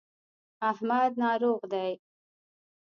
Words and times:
احمد 0.69 1.11
ناروغ 1.21 1.61
دی. 1.71 1.91